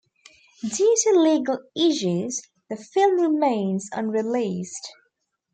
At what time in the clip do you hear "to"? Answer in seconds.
1.03-1.11